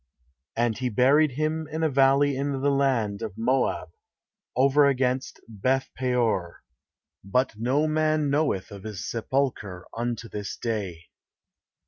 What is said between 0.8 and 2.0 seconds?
buried him in a